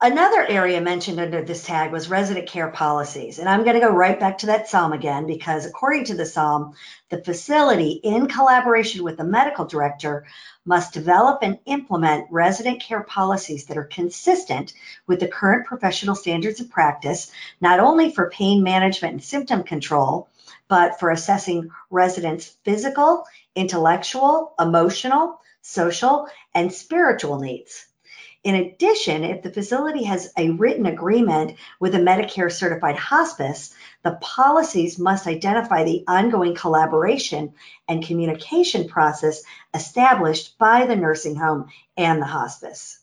Another 0.00 0.46
area 0.46 0.80
mentioned 0.80 1.18
under 1.18 1.42
this 1.42 1.64
tag 1.64 1.90
was 1.90 2.08
resident 2.08 2.46
care 2.46 2.70
policies. 2.70 3.40
And 3.40 3.48
I'm 3.48 3.64
going 3.64 3.74
to 3.74 3.80
go 3.80 3.90
right 3.90 4.18
back 4.20 4.38
to 4.38 4.46
that 4.46 4.68
SOM 4.68 4.92
again 4.92 5.26
because 5.26 5.66
according 5.66 6.04
to 6.04 6.14
the 6.14 6.24
SOM, 6.24 6.74
the 7.08 7.20
facility, 7.20 8.00
in 8.04 8.28
collaboration 8.28 9.02
with 9.02 9.16
the 9.16 9.24
medical 9.24 9.64
director, 9.64 10.24
must 10.64 10.94
develop 10.94 11.40
and 11.42 11.58
implement 11.66 12.28
resident 12.30 12.80
care 12.80 13.02
policies 13.02 13.64
that 13.64 13.76
are 13.76 13.82
consistent 13.86 14.72
with 15.08 15.18
the 15.18 15.26
current 15.26 15.66
professional 15.66 16.14
standards 16.14 16.60
of 16.60 16.70
practice, 16.70 17.32
not 17.60 17.80
only 17.80 18.12
for 18.12 18.30
pain 18.30 18.62
management 18.62 19.14
and 19.14 19.24
symptom 19.24 19.64
control, 19.64 20.28
but 20.68 21.00
for 21.00 21.10
assessing 21.10 21.70
residents' 21.90 22.56
physical, 22.62 23.24
intellectual, 23.56 24.54
emotional, 24.60 25.40
social, 25.60 26.28
and 26.54 26.72
spiritual 26.72 27.40
needs. 27.40 27.87
In 28.44 28.54
addition, 28.54 29.24
if 29.24 29.42
the 29.42 29.50
facility 29.50 30.04
has 30.04 30.32
a 30.36 30.50
written 30.50 30.86
agreement 30.86 31.58
with 31.80 31.94
a 31.94 31.98
Medicare 31.98 32.52
certified 32.52 32.96
hospice, 32.96 33.74
the 34.04 34.18
policies 34.20 34.98
must 34.98 35.26
identify 35.26 35.82
the 35.84 36.04
ongoing 36.06 36.54
collaboration 36.54 37.52
and 37.88 38.06
communication 38.06 38.88
process 38.88 39.42
established 39.74 40.56
by 40.56 40.86
the 40.86 40.96
nursing 40.96 41.34
home 41.34 41.66
and 41.96 42.22
the 42.22 42.26
hospice. 42.26 43.00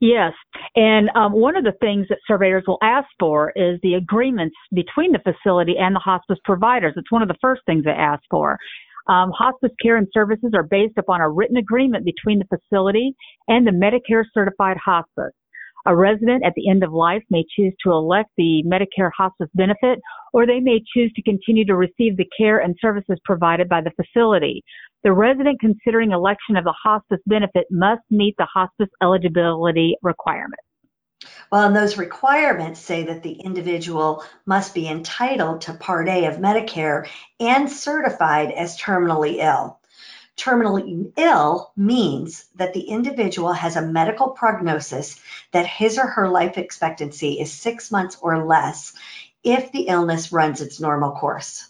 Yes, 0.00 0.32
and 0.74 1.10
um, 1.14 1.32
one 1.32 1.56
of 1.56 1.64
the 1.64 1.74
things 1.80 2.06
that 2.08 2.18
surveyors 2.26 2.64
will 2.66 2.78
ask 2.82 3.08
for 3.18 3.52
is 3.54 3.78
the 3.82 3.94
agreements 3.94 4.56
between 4.72 5.12
the 5.12 5.20
facility 5.20 5.76
and 5.78 5.94
the 5.94 6.00
hospice 6.00 6.38
providers. 6.44 6.94
It's 6.96 7.12
one 7.12 7.22
of 7.22 7.28
the 7.28 7.38
first 7.40 7.62
things 7.66 7.84
they 7.84 7.90
ask 7.90 8.22
for. 8.30 8.58
Um, 9.08 9.32
hospice 9.36 9.72
care 9.82 9.96
and 9.96 10.06
services 10.12 10.52
are 10.54 10.62
based 10.62 10.98
upon 10.98 11.20
a 11.20 11.28
written 11.28 11.56
agreement 11.56 12.04
between 12.04 12.38
the 12.38 12.58
facility 12.58 13.14
and 13.48 13.66
the 13.66 13.72
Medicare 13.72 14.24
certified 14.32 14.76
hospice. 14.84 15.32
A 15.84 15.96
resident 15.96 16.44
at 16.44 16.52
the 16.54 16.70
end 16.70 16.84
of 16.84 16.92
life 16.92 17.24
may 17.28 17.44
choose 17.56 17.74
to 17.82 17.90
elect 17.90 18.30
the 18.36 18.62
Medicare 18.64 19.10
hospice 19.16 19.48
benefit, 19.54 19.98
or 20.32 20.46
they 20.46 20.60
may 20.60 20.80
choose 20.94 21.12
to 21.14 21.22
continue 21.22 21.64
to 21.64 21.74
receive 21.74 22.16
the 22.16 22.28
care 22.38 22.60
and 22.60 22.76
services 22.80 23.18
provided 23.24 23.68
by 23.68 23.80
the 23.80 23.90
facility. 24.00 24.62
The 25.02 25.12
resident 25.12 25.58
considering 25.60 26.12
election 26.12 26.56
of 26.56 26.62
the 26.62 26.74
hospice 26.84 27.18
benefit 27.26 27.66
must 27.70 28.02
meet 28.10 28.36
the 28.38 28.46
hospice 28.46 28.90
eligibility 29.02 29.96
requirements. 30.02 30.62
Well, 31.50 31.66
and 31.66 31.76
those 31.76 31.98
requirements 31.98 32.80
say 32.80 33.04
that 33.04 33.22
the 33.22 33.32
individual 33.32 34.24
must 34.46 34.74
be 34.74 34.88
entitled 34.88 35.62
to 35.62 35.74
Part 35.74 36.08
A 36.08 36.26
of 36.26 36.36
Medicare 36.36 37.08
and 37.40 37.70
certified 37.70 38.52
as 38.52 38.80
terminally 38.80 39.36
ill. 39.36 39.78
Terminally 40.36 41.12
ill 41.16 41.72
means 41.76 42.46
that 42.54 42.72
the 42.72 42.88
individual 42.88 43.52
has 43.52 43.76
a 43.76 43.82
medical 43.82 44.30
prognosis 44.30 45.20
that 45.52 45.66
his 45.66 45.98
or 45.98 46.06
her 46.06 46.28
life 46.28 46.56
expectancy 46.56 47.38
is 47.38 47.52
six 47.52 47.92
months 47.92 48.16
or 48.22 48.44
less 48.44 48.94
if 49.44 49.72
the 49.72 49.88
illness 49.88 50.32
runs 50.32 50.60
its 50.60 50.80
normal 50.80 51.12
course. 51.12 51.68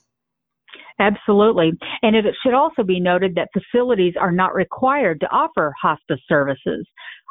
Absolutely. 0.98 1.72
And 2.02 2.14
it 2.14 2.24
should 2.42 2.54
also 2.54 2.84
be 2.84 3.00
noted 3.00 3.34
that 3.34 3.48
facilities 3.52 4.14
are 4.20 4.30
not 4.30 4.54
required 4.54 5.20
to 5.20 5.30
offer 5.30 5.74
hospice 5.80 6.20
services. 6.28 6.86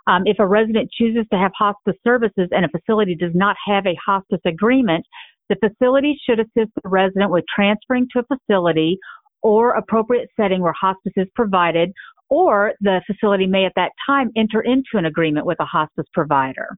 Um, 0.08 0.24
if 0.26 0.38
a 0.40 0.48
resident 0.48 0.90
chooses 0.92 1.26
to 1.32 1.38
have 1.38 1.52
hospice 1.58 1.96
services 2.04 2.50
and 2.52 2.66
a 2.66 2.70
facility 2.70 3.16
does 3.16 3.34
not 3.34 3.56
have 3.68 3.86
a 3.86 3.98
hospice 4.04 4.42
agreement, 4.46 5.06
the 5.50 5.56
facility 5.56 6.18
should 6.26 6.40
assist 6.40 6.72
the 6.82 6.90
resident 6.90 7.32
with 7.32 7.44
transferring 7.54 8.08
to 8.14 8.20
a 8.20 8.38
facility 8.38 8.98
or 9.42 9.72
appropriate 9.72 10.30
setting 10.40 10.62
where 10.62 10.74
hospice 10.80 11.14
is 11.16 11.28
provided, 11.36 11.92
or 12.30 12.74
the 12.82 13.02
facility 13.06 13.48
may 13.48 13.66
at 13.66 13.74
that 13.76 13.92
time 14.06 14.30
enter 14.36 14.62
into 14.62 14.94
an 14.94 15.06
agreement 15.06 15.46
with 15.46 15.60
a 15.60 15.66
hospice 15.66 16.06
provider. 16.14 16.78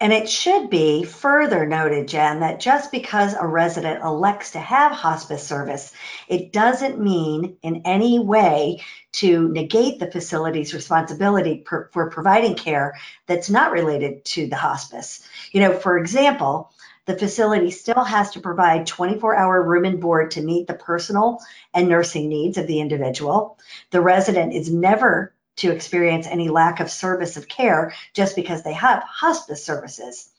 And 0.00 0.12
it 0.12 0.30
should 0.30 0.70
be 0.70 1.02
further 1.02 1.66
noted, 1.66 2.06
Jen, 2.06 2.40
that 2.40 2.60
just 2.60 2.92
because 2.92 3.34
a 3.34 3.44
resident 3.44 4.04
elects 4.04 4.52
to 4.52 4.60
have 4.60 4.92
hospice 4.92 5.44
service, 5.44 5.92
it 6.28 6.52
doesn't 6.52 7.00
mean 7.00 7.56
in 7.62 7.82
any 7.84 8.20
way 8.20 8.84
to 9.14 9.48
negate 9.48 9.98
the 9.98 10.10
facility's 10.10 10.72
responsibility 10.72 11.62
per, 11.66 11.88
for 11.92 12.10
providing 12.10 12.54
care 12.54 12.96
that's 13.26 13.50
not 13.50 13.72
related 13.72 14.24
to 14.24 14.46
the 14.46 14.56
hospice. 14.56 15.26
You 15.50 15.62
know, 15.62 15.72
for 15.72 15.98
example, 15.98 16.70
the 17.06 17.18
facility 17.18 17.72
still 17.72 18.04
has 18.04 18.30
to 18.32 18.40
provide 18.40 18.86
24 18.86 19.34
hour 19.34 19.62
room 19.62 19.84
and 19.84 20.00
board 20.00 20.32
to 20.32 20.42
meet 20.42 20.68
the 20.68 20.74
personal 20.74 21.40
and 21.74 21.88
nursing 21.88 22.28
needs 22.28 22.56
of 22.56 22.68
the 22.68 22.80
individual. 22.80 23.58
The 23.90 24.02
resident 24.02 24.52
is 24.52 24.70
never 24.70 25.32
to 25.58 25.72
experience 25.72 26.26
any 26.26 26.48
lack 26.48 26.80
of 26.80 26.90
service 26.90 27.36
of 27.36 27.48
care 27.48 27.94
just 28.14 28.34
because 28.36 28.62
they 28.62 28.72
have 28.72 29.02
hospice 29.02 29.64
services. 29.64 30.30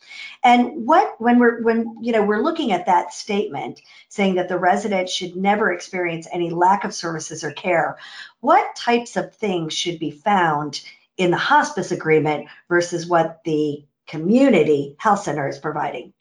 And 0.43 0.87
what 0.87 1.19
when 1.19 1.39
we're 1.39 1.61
when 1.61 1.97
you 2.01 2.11
know 2.11 2.23
we're 2.23 2.41
looking 2.41 2.71
at 2.71 2.87
that 2.87 3.13
statement 3.13 3.81
saying 4.07 4.35
that 4.35 4.49
the 4.49 4.57
resident 4.57 5.09
should 5.09 5.35
never 5.35 5.71
experience 5.71 6.27
any 6.31 6.49
lack 6.49 6.83
of 6.83 6.93
services 6.93 7.43
or 7.43 7.51
care, 7.51 7.97
what 8.39 8.75
types 8.75 9.17
of 9.17 9.35
things 9.35 9.73
should 9.73 9.99
be 9.99 10.11
found 10.11 10.81
in 11.17 11.31
the 11.31 11.37
hospice 11.37 11.91
agreement 11.91 12.47
versus 12.69 13.05
what 13.05 13.41
the 13.43 13.85
community 14.07 14.95
health 14.97 15.21
center 15.21 15.47
is 15.47 15.59
providing? 15.59 16.13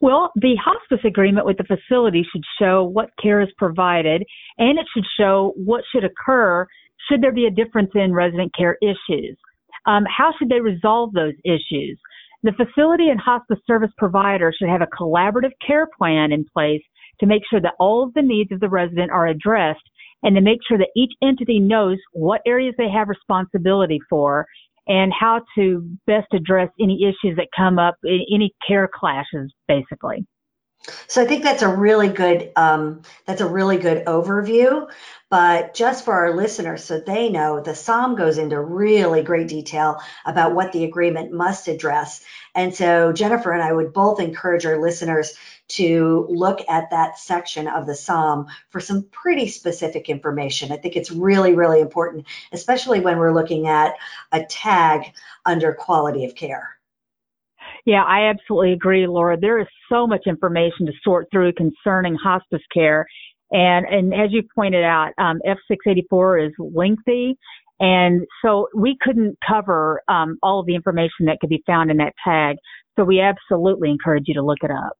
Well, 0.00 0.32
the 0.34 0.56
hospice 0.56 1.04
agreement 1.04 1.46
with 1.46 1.58
the 1.58 1.64
facility 1.64 2.26
should 2.30 2.44
show 2.58 2.84
what 2.84 3.10
care 3.22 3.40
is 3.40 3.50
provided 3.56 4.24
and 4.58 4.78
it 4.78 4.86
should 4.92 5.04
show 5.18 5.52
what 5.56 5.84
should 5.92 6.04
occur 6.04 6.66
should 7.08 7.22
there 7.22 7.32
be 7.32 7.46
a 7.46 7.50
difference 7.50 7.90
in 7.94 8.12
resident 8.12 8.52
care 8.56 8.76
issues? 8.82 9.36
Um, 9.86 10.04
how 10.06 10.32
should 10.38 10.48
they 10.48 10.60
resolve 10.60 11.12
those 11.12 11.34
issues? 11.44 11.98
The 12.42 12.52
facility 12.52 13.08
and 13.08 13.20
hospice 13.20 13.58
service 13.66 13.90
provider 13.98 14.52
should 14.56 14.68
have 14.68 14.82
a 14.82 14.86
collaborative 14.86 15.52
care 15.66 15.86
plan 15.98 16.32
in 16.32 16.44
place 16.52 16.82
to 17.20 17.26
make 17.26 17.42
sure 17.50 17.60
that 17.60 17.74
all 17.78 18.02
of 18.02 18.14
the 18.14 18.22
needs 18.22 18.50
of 18.50 18.60
the 18.60 18.68
resident 18.68 19.10
are 19.10 19.26
addressed 19.26 19.82
and 20.22 20.34
to 20.34 20.42
make 20.42 20.58
sure 20.66 20.78
that 20.78 20.90
each 20.96 21.12
entity 21.22 21.60
knows 21.60 21.98
what 22.12 22.40
areas 22.46 22.74
they 22.78 22.88
have 22.90 23.08
responsibility 23.08 23.98
for 24.08 24.46
and 24.86 25.12
how 25.18 25.40
to 25.54 25.86
best 26.06 26.26
address 26.32 26.68
any 26.80 27.04
issues 27.04 27.36
that 27.36 27.48
come 27.56 27.78
up, 27.78 27.96
any 28.04 28.52
care 28.66 28.88
clashes, 28.92 29.52
basically. 29.68 30.26
So 31.06 31.22
I 31.22 31.26
think 31.26 31.42
that's 31.42 31.62
a 31.62 31.68
really 31.68 32.08
good 32.08 32.52
um, 32.56 33.02
that's 33.26 33.40
a 33.40 33.48
really 33.48 33.76
good 33.76 34.06
overview. 34.06 34.88
But 35.28 35.74
just 35.74 36.04
for 36.04 36.14
our 36.14 36.34
listeners, 36.34 36.82
so 36.82 36.98
they 36.98 37.28
know, 37.28 37.60
the 37.60 37.74
SOM 37.74 38.16
goes 38.16 38.36
into 38.36 38.60
really 38.60 39.22
great 39.22 39.46
detail 39.46 40.00
about 40.26 40.56
what 40.56 40.72
the 40.72 40.82
agreement 40.82 41.32
must 41.32 41.68
address. 41.68 42.24
And 42.56 42.74
so 42.74 43.12
Jennifer 43.12 43.52
and 43.52 43.62
I 43.62 43.72
would 43.72 43.92
both 43.92 44.18
encourage 44.18 44.66
our 44.66 44.80
listeners 44.80 45.34
to 45.68 46.26
look 46.28 46.68
at 46.68 46.90
that 46.90 47.16
section 47.16 47.68
of 47.68 47.86
the 47.86 47.94
SOM 47.94 48.48
for 48.70 48.80
some 48.80 49.04
pretty 49.12 49.46
specific 49.46 50.08
information. 50.08 50.72
I 50.72 50.78
think 50.78 50.96
it's 50.96 51.12
really, 51.12 51.54
really 51.54 51.80
important, 51.80 52.26
especially 52.50 52.98
when 52.98 53.18
we're 53.18 53.34
looking 53.34 53.68
at 53.68 53.94
a 54.32 54.42
tag 54.44 55.12
under 55.46 55.72
quality 55.72 56.24
of 56.24 56.34
care. 56.34 56.79
Yeah, 57.86 58.02
I 58.04 58.28
absolutely 58.28 58.72
agree, 58.72 59.06
Laura. 59.06 59.36
There 59.38 59.58
is 59.58 59.66
so 59.90 60.06
much 60.06 60.22
information 60.26 60.86
to 60.86 60.92
sort 61.02 61.26
through 61.32 61.52
concerning 61.54 62.14
hospice 62.14 62.62
care. 62.72 63.06
And, 63.50 63.86
and 63.86 64.14
as 64.14 64.30
you 64.30 64.42
pointed 64.54 64.84
out, 64.84 65.12
um, 65.18 65.40
F684 65.46 66.46
is 66.46 66.52
lengthy. 66.58 67.36
And 67.80 68.26
so 68.44 68.68
we 68.74 68.96
couldn't 69.00 69.36
cover 69.46 70.02
um, 70.08 70.36
all 70.42 70.60
of 70.60 70.66
the 70.66 70.74
information 70.74 71.26
that 71.26 71.38
could 71.40 71.48
be 71.48 71.62
found 71.66 71.90
in 71.90 71.96
that 71.96 72.12
tag. 72.22 72.56
So 72.96 73.04
we 73.04 73.20
absolutely 73.20 73.90
encourage 73.90 74.24
you 74.26 74.34
to 74.34 74.42
look 74.42 74.58
it 74.62 74.70
up. 74.70 74.92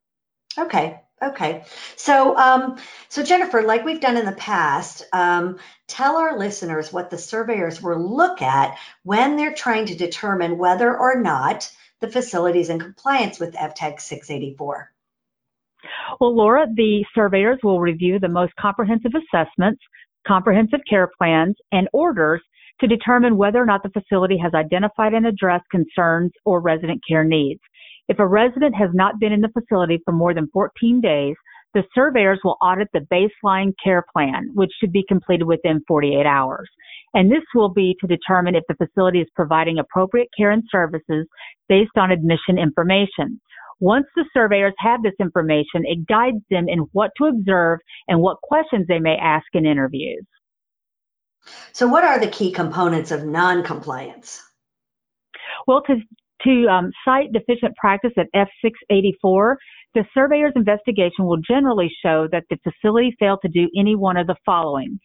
Okay. 0.59 1.01
Okay. 1.23 1.65
So, 1.97 2.37
um, 2.37 2.79
so 3.11 3.23
Jennifer, 3.23 3.63
like 3.63 3.85
we've 3.85 4.01
done 4.01 4.17
in 4.17 4.25
the 4.25 4.33
past, 4.33 5.05
um, 5.13 5.59
tell 5.87 6.17
our 6.17 6.39
listeners 6.39 6.93
what 6.93 7.11
the 7.11 7.19
surveyors 7.19 7.83
will 7.83 8.17
look 8.17 8.41
at 8.41 8.79
when 9.03 9.37
they're 9.37 9.55
trying 9.55 9.87
to 9.87 9.95
determine 9.95 10.57
whether 10.57 10.97
or 10.97 11.21
not 11.21 11.71
the 12.01 12.09
facility 12.09 12.61
is 12.61 12.71
in 12.71 12.79
compliance 12.79 13.39
with 13.39 13.55
FTAG 13.55 14.01
684? 14.01 14.93
Well, 16.21 16.35
Laura, 16.35 16.67
the 16.75 17.05
surveyors 17.15 17.59
will 17.63 17.81
review 17.81 18.19
the 18.19 18.29
most 18.29 18.55
comprehensive 18.59 19.13
assessments, 19.15 19.83
comprehensive 20.27 20.81
care 20.89 21.11
plans, 21.19 21.57
and 21.73 21.89
orders 21.93 22.41
to 22.81 22.87
determine 22.87 23.37
whether 23.37 23.61
or 23.63 23.67
not 23.67 23.83
the 23.83 23.91
facility 23.91 24.39
has 24.39 24.55
identified 24.55 25.13
and 25.13 25.27
addressed 25.27 25.69
concerns 25.71 26.33
or 26.45 26.61
resident 26.61 27.03
care 27.07 27.25
needs. 27.25 27.61
If 28.11 28.19
a 28.19 28.27
resident 28.27 28.75
has 28.75 28.91
not 28.93 29.21
been 29.21 29.33
in 29.33 29.41
the 29.41 29.49
facility 29.49 30.01
for 30.05 30.11
more 30.11 30.35
than 30.35 30.51
14 30.53 31.01
days, 31.01 31.37
the 31.75 31.85
surveyors 31.95 32.41
will 32.43 32.57
audit 32.61 32.89
the 32.93 33.07
baseline 33.09 33.73
care 33.83 34.05
plan, 34.13 34.51
which 34.53 34.73
should 34.81 34.91
be 34.91 35.05
completed 35.09 35.45
within 35.45 35.81
48 35.87 36.27
hours. 36.27 36.69
And 37.15 37.31
this 37.31 37.45
will 37.55 37.69
be 37.69 37.95
to 38.01 38.09
determine 38.09 38.57
if 38.57 38.65
the 38.69 38.75
facility 38.75 39.21
is 39.21 39.29
providing 39.37 39.79
appropriate 39.79 40.27
care 40.37 40.51
and 40.51 40.65
services 40.73 41.29
based 41.69 41.97
on 41.97 42.11
admission 42.11 42.59
information. 42.59 43.41
Once 43.79 44.07
the 44.17 44.25
surveyors 44.35 44.75
have 44.79 45.05
this 45.05 45.15
information, 45.21 45.85
it 45.85 46.05
guides 46.09 46.43
them 46.51 46.69
in 46.69 46.81
what 46.91 47.13
to 47.17 47.27
observe 47.27 47.79
and 48.09 48.21
what 48.21 48.41
questions 48.43 48.87
they 48.89 48.99
may 48.99 49.17
ask 49.17 49.47
in 49.53 49.65
interviews. 49.65 50.27
So, 51.71 51.87
what 51.87 52.03
are 52.03 52.19
the 52.19 52.29
key 52.29 52.51
components 52.51 53.13
of 53.13 53.25
non-compliance? 53.25 54.43
Well, 55.69 55.83
to 55.83 55.97
to 56.45 56.67
um, 56.69 56.91
cite 57.05 57.33
deficient 57.33 57.77
practice 57.77 58.13
at 58.17 58.27
F684, 58.35 59.57
the 59.95 60.05
surveyor's 60.15 60.53
investigation 60.55 61.25
will 61.27 61.39
generally 61.39 61.91
show 62.03 62.29
that 62.33 62.45
the 62.51 62.59
facility 62.63 63.15
failed 63.19 63.41
to 63.43 63.49
do 63.49 63.69
any 63.77 63.97
one 63.97 64.17
of 64.17 64.27
the 64.27 64.37
following. 64.47 64.99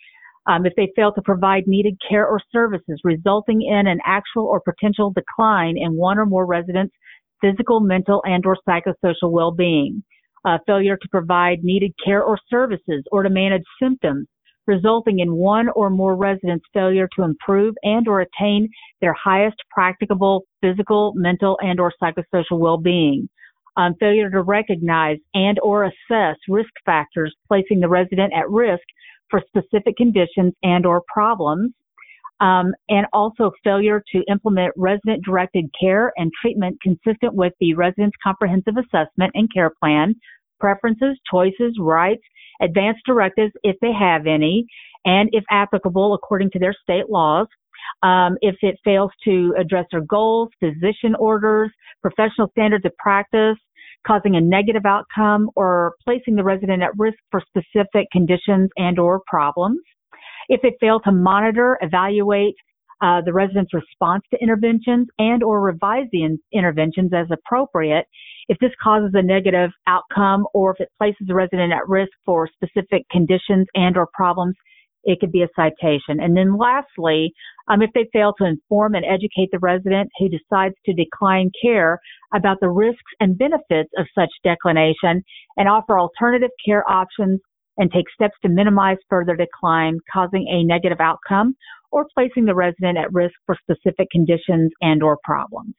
Um, 0.48 0.66
if 0.66 0.74
they 0.78 0.92
fail 0.96 1.12
to 1.14 1.22
provide 1.24 1.64
needed 1.66 1.98
care 2.08 2.28
or 2.28 2.40
services, 2.52 3.02
resulting 3.04 3.64
in 3.64 3.88
an 3.88 4.00
actual 4.06 4.46
or 4.46 4.62
potential 4.62 5.12
decline 5.12 5.76
in 5.78 5.96
one 5.96 6.20
or 6.20 6.26
more 6.28 6.46
residents' 6.46 6.94
physical, 7.42 7.80
mental, 7.80 8.22
and 8.26 8.46
or 8.46 8.58
psychosocial 8.68 9.32
well-being. 9.32 10.04
Uh, 10.46 10.60
failure 10.68 10.96
to 10.96 11.10
provide 11.10 11.64
needed 11.64 11.92
care 12.04 12.22
or 12.22 12.38
services 12.52 13.04
or 13.12 13.24
to 13.24 13.32
manage 13.32 13.64
symptoms, 13.82 14.28
resulting 14.68 15.20
in 15.20 15.36
one 15.36 15.70
or 15.70 15.90
more 15.90 16.16
residents' 16.16 16.66
failure 16.74 17.08
to 17.16 17.24
improve 17.24 17.76
and 17.84 18.08
or 18.08 18.22
attain 18.22 18.68
their 19.02 19.14
highest 19.14 19.58
practicable 19.70 20.44
physical, 20.62 21.14
mental, 21.16 21.58
and 21.62 21.80
or 21.80 21.94
psychosocial 22.02 22.60
well-being. 22.60 23.30
Um, 23.78 23.94
failure 24.00 24.30
to 24.30 24.42
recognize 24.42 25.18
and 25.34 25.60
or 25.62 25.84
assess 25.84 26.38
risk 26.48 26.70
factors 26.86 27.36
placing 27.48 27.82
the 27.82 27.90
resident 27.90 28.32
at 28.34 28.50
risk 28.50 28.84
for 29.30 29.42
specific 29.48 29.98
conditions 29.98 30.54
and 30.64 30.86
or 30.86 31.02
problems. 31.14 31.72
Um, 32.42 32.74
and 32.90 33.06
also 33.14 33.52
failure 33.64 34.04
to 34.12 34.24
implement 34.30 34.74
resident 34.76 35.24
directed 35.24 35.70
care 35.80 36.12
and 36.18 36.32
treatment 36.42 36.78
consistent 36.82 37.34
with 37.34 37.54
the 37.62 37.74
resident's 37.76 38.18
comprehensive 38.22 38.76
assessment 38.78 39.32
and 39.36 39.50
care 39.54 39.72
plan, 39.82 40.16
preferences, 40.60 41.18
choices, 41.32 41.78
rights, 41.80 42.24
advance 42.62 42.98
directives 43.06 43.54
if 43.64 43.76
they 43.82 43.92
have 43.92 44.28
any, 44.28 44.66
and 45.06 45.30
if 45.32 45.44
applicable 45.52 46.14
according 46.14 46.52
to 46.52 46.60
their 46.60 46.76
state 46.84 47.10
laws. 47.10 47.48
Um, 48.04 48.38
if 48.42 48.56
it 48.62 48.78
fails 48.84 49.12
to 49.26 49.54
address 49.60 49.86
their 49.92 50.02
goals, 50.02 50.50
physician 50.60 51.16
orders, 51.20 51.72
professional 52.02 52.50
standards 52.52 52.86
of 52.86 52.96
practice, 52.98 53.58
causing 54.06 54.36
a 54.36 54.42
negative 54.42 54.86
outcome 54.86 55.50
or 55.56 55.94
placing 56.04 56.36
the 56.36 56.44
resident 56.44 56.84
at 56.84 56.92
risk 56.98 57.18
for 57.32 57.42
specific 57.48 58.08
conditions 58.12 58.70
and 58.78 59.00
or 59.00 59.22
problems. 59.28 59.80
If 60.48 60.62
it 60.64 60.76
failed 60.80 61.04
to 61.06 61.12
monitor, 61.12 61.78
evaluate 61.82 62.56
uh, 63.02 63.22
the 63.26 63.34
resident's 63.34 63.74
response 63.74 64.24
to 64.32 64.42
interventions 64.42 65.08
and 65.20 65.44
or 65.44 65.62
revise 65.62 66.06
the 66.12 66.24
in- 66.24 66.40
interventions 66.54 67.12
as 67.14 67.28
appropriate, 67.32 68.06
if 68.48 68.58
this 68.60 68.72
causes 68.82 69.12
a 69.14 69.22
negative 69.22 69.72
outcome 69.88 70.46
or 70.54 70.72
if 70.72 70.80
it 70.80 70.90
places 70.98 71.28
the 71.28 71.36
resident 71.36 71.74
at 71.74 71.88
risk 71.88 72.12
for 72.26 72.48
specific 72.48 73.04
conditions 73.12 73.68
and 73.74 73.98
or 73.98 74.08
problems, 74.14 74.56
it 75.06 75.20
could 75.20 75.32
be 75.32 75.44
a 75.44 75.48
citation. 75.56 76.20
And 76.20 76.36
then 76.36 76.58
lastly, 76.58 77.32
um, 77.70 77.82
if 77.82 77.92
they 77.94 78.08
fail 78.12 78.34
to 78.40 78.46
inform 78.46 78.96
and 78.96 79.06
educate 79.06 79.50
the 79.52 79.60
resident 79.60 80.10
who 80.18 80.30
decides 80.30 80.76
to 80.86 80.94
decline 80.94 81.52
care 81.62 82.00
about 82.34 82.58
the 82.60 82.70
risks 82.70 83.12
and 83.20 83.38
benefits 83.38 83.90
of 83.98 84.08
such 84.18 84.30
declination 84.44 85.24
and 85.58 85.70
offer 85.70 86.00
alternative 86.00 86.52
care 86.66 86.88
options 86.90 87.40
and 87.78 87.92
take 87.92 88.06
steps 88.14 88.36
to 88.42 88.50
minimize 88.50 88.98
further 89.10 89.36
decline 89.36 90.00
causing 90.12 90.48
a 90.48 90.64
negative 90.64 91.00
outcome 91.00 91.56
or 91.92 92.06
placing 92.14 92.46
the 92.46 92.56
resident 92.56 92.98
at 92.98 93.14
risk 93.14 93.36
for 93.46 93.58
specific 93.62 94.10
conditions 94.12 94.72
and 94.82 95.02
or 95.04 95.18
problems. 95.24 95.76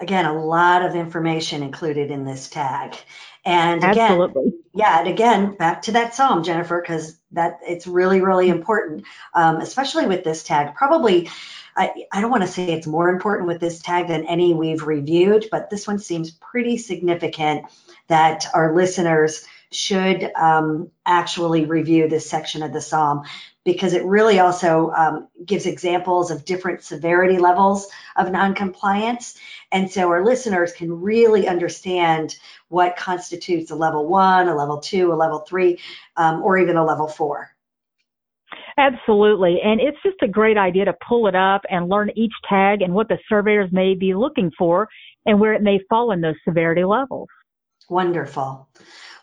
Again, 0.00 0.26
a 0.26 0.44
lot 0.44 0.84
of 0.84 0.94
information 0.94 1.62
included 1.62 2.10
in 2.10 2.24
this 2.24 2.48
tag. 2.48 2.96
And 3.44 3.84
again, 3.84 4.12
Absolutely. 4.12 4.54
yeah, 4.74 5.00
and 5.00 5.08
again, 5.08 5.54
back 5.56 5.82
to 5.82 5.92
that 5.92 6.14
SOM, 6.14 6.42
Jennifer, 6.42 6.80
because 6.80 7.18
that 7.32 7.60
it's 7.62 7.86
really, 7.86 8.20
really 8.20 8.48
important, 8.48 9.04
um, 9.34 9.56
especially 9.58 10.06
with 10.06 10.24
this 10.24 10.42
tag. 10.42 10.74
Probably, 10.74 11.30
I, 11.76 12.06
I 12.12 12.20
don't 12.20 12.30
want 12.30 12.42
to 12.42 12.48
say 12.48 12.72
it's 12.72 12.86
more 12.86 13.08
important 13.08 13.48
with 13.48 13.60
this 13.60 13.80
tag 13.80 14.08
than 14.08 14.26
any 14.26 14.54
we've 14.54 14.82
reviewed, 14.82 15.46
but 15.50 15.70
this 15.70 15.86
one 15.86 15.98
seems 15.98 16.30
pretty 16.30 16.78
significant 16.78 17.66
that 18.08 18.46
our 18.54 18.74
listeners 18.74 19.44
should 19.74 20.30
um, 20.34 20.90
actually 21.04 21.64
review 21.64 22.08
this 22.08 22.28
section 22.28 22.62
of 22.62 22.72
the 22.72 22.80
SOM 22.80 23.24
because 23.64 23.94
it 23.94 24.04
really 24.04 24.38
also 24.38 24.90
um, 24.90 25.28
gives 25.44 25.66
examples 25.66 26.30
of 26.30 26.44
different 26.44 26.82
severity 26.82 27.38
levels 27.38 27.88
of 28.16 28.30
noncompliance. 28.30 29.38
And 29.72 29.90
so 29.90 30.08
our 30.10 30.24
listeners 30.24 30.72
can 30.72 31.00
really 31.00 31.48
understand 31.48 32.36
what 32.68 32.96
constitutes 32.96 33.70
a 33.70 33.74
level 33.74 34.06
one, 34.06 34.48
a 34.48 34.54
level 34.54 34.78
two, 34.78 35.12
a 35.12 35.14
level 35.14 35.40
three, 35.40 35.80
um, 36.16 36.42
or 36.42 36.58
even 36.58 36.76
a 36.76 36.84
level 36.84 37.08
four. 37.08 37.50
Absolutely. 38.76 39.60
And 39.64 39.80
it's 39.80 39.98
just 40.04 40.16
a 40.22 40.28
great 40.28 40.58
idea 40.58 40.84
to 40.84 40.94
pull 41.06 41.26
it 41.28 41.34
up 41.34 41.62
and 41.70 41.88
learn 41.88 42.10
each 42.16 42.32
tag 42.48 42.82
and 42.82 42.92
what 42.92 43.08
the 43.08 43.18
surveyors 43.28 43.70
may 43.72 43.94
be 43.94 44.14
looking 44.14 44.50
for 44.58 44.88
and 45.26 45.40
where 45.40 45.54
it 45.54 45.62
may 45.62 45.80
fall 45.88 46.10
in 46.10 46.20
those 46.20 46.34
severity 46.46 46.84
levels. 46.84 47.28
Wonderful. 47.88 48.68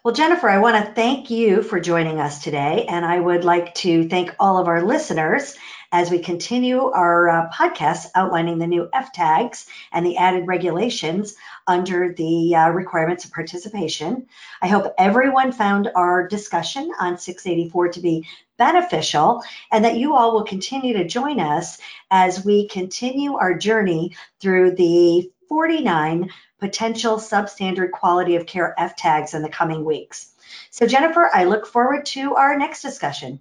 Well, 0.03 0.15
Jennifer, 0.15 0.49
I 0.49 0.57
want 0.57 0.83
to 0.83 0.93
thank 0.93 1.29
you 1.29 1.61
for 1.61 1.79
joining 1.79 2.19
us 2.19 2.43
today. 2.43 2.85
And 2.89 3.05
I 3.05 3.19
would 3.19 3.43
like 3.43 3.75
to 3.75 4.09
thank 4.09 4.35
all 4.39 4.57
of 4.57 4.67
our 4.67 4.81
listeners 4.81 5.55
as 5.91 6.09
we 6.09 6.17
continue 6.17 6.85
our 6.85 7.29
uh, 7.29 7.49
podcast 7.53 8.07
outlining 8.15 8.57
the 8.57 8.65
new 8.65 8.89
F 8.93 9.11
tags 9.11 9.67
and 9.91 10.03
the 10.03 10.17
added 10.17 10.47
regulations 10.47 11.35
under 11.67 12.13
the 12.13 12.55
uh, 12.55 12.69
requirements 12.69 13.25
of 13.25 13.31
participation. 13.31 14.25
I 14.59 14.67
hope 14.69 14.91
everyone 14.97 15.51
found 15.51 15.91
our 15.93 16.27
discussion 16.27 16.91
on 16.99 17.19
684 17.19 17.89
to 17.89 17.99
be 17.99 18.25
beneficial 18.57 19.43
and 19.71 19.85
that 19.85 19.97
you 19.97 20.15
all 20.15 20.33
will 20.33 20.45
continue 20.45 20.97
to 20.97 21.07
join 21.07 21.39
us 21.39 21.77
as 22.09 22.43
we 22.43 22.67
continue 22.67 23.35
our 23.35 23.53
journey 23.55 24.15
through 24.39 24.71
the 24.75 25.29
49 25.47 26.29
potential 26.61 27.17
substandard 27.17 27.91
quality 27.91 28.35
of 28.37 28.45
care 28.45 28.73
F 28.77 28.95
tags 28.95 29.33
in 29.33 29.41
the 29.41 29.49
coming 29.49 29.83
weeks. 29.83 30.31
So, 30.69 30.85
Jennifer, 30.85 31.29
I 31.33 31.45
look 31.45 31.67
forward 31.67 32.05
to 32.07 32.35
our 32.35 32.57
next 32.57 32.81
discussion. 32.81 33.39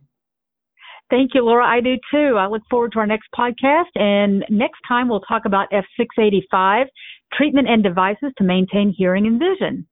Thank 1.10 1.34
you, 1.34 1.44
Laura. 1.44 1.66
I 1.66 1.80
do 1.80 1.96
too. 2.10 2.36
I 2.38 2.46
look 2.46 2.62
forward 2.70 2.92
to 2.92 3.00
our 3.00 3.06
next 3.06 3.28
podcast. 3.36 3.90
And 3.96 4.44
next 4.48 4.78
time 4.86 5.08
we'll 5.08 5.20
talk 5.20 5.44
about 5.44 5.68
F685 5.72 6.86
treatment 7.32 7.68
and 7.68 7.82
devices 7.82 8.32
to 8.38 8.44
maintain 8.44 8.94
hearing 8.96 9.26
and 9.26 9.38
vision. 9.38 9.86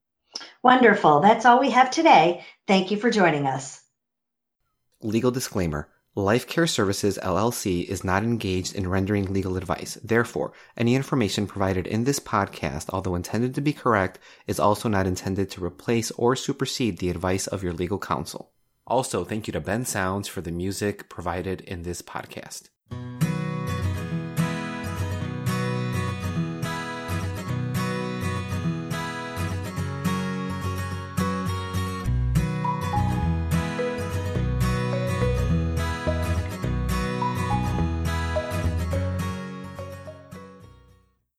Wonderful. 0.63 1.21
That's 1.21 1.45
all 1.45 1.61
we 1.61 1.71
have 1.71 1.91
today. 1.91 2.45
Thank 2.67 2.91
you 2.91 2.97
for 2.97 3.11
joining 3.11 3.47
us. 3.47 3.83
Legal 5.03 5.31
disclaimer. 5.31 5.89
Life 6.19 6.49
Care 6.49 6.67
Services 6.67 7.17
LLC 7.23 7.85
is 7.85 8.03
not 8.03 8.25
engaged 8.25 8.75
in 8.75 8.89
rendering 8.89 9.33
legal 9.33 9.57
advice. 9.57 9.97
Therefore, 10.03 10.53
any 10.77 10.97
information 10.97 11.47
provided 11.47 11.87
in 11.87 12.03
this 12.03 12.19
podcast, 12.19 12.87
although 12.93 13.15
intended 13.15 13.55
to 13.55 13.61
be 13.61 13.73
correct, 13.73 14.19
is 14.49 14.59
also 14.59 14.89
not 14.89 15.07
intended 15.07 15.49
to 15.53 15.65
replace 15.65 16.11
or 16.11 16.35
supersede 16.35 16.99
the 16.99 17.09
advice 17.09 17.47
of 17.47 17.63
your 17.63 17.73
legal 17.73 18.01
counsel. 18.01 18.51
Also, 18.85 19.23
thank 19.23 19.47
you 19.47 19.53
to 19.53 19.61
Ben 19.61 19.85
Sounds 19.85 20.27
for 20.27 20.41
the 20.41 20.51
music 20.51 21.09
provided 21.09 21.61
in 21.61 21.85
this 21.85 22.03
podcast. 22.03 22.69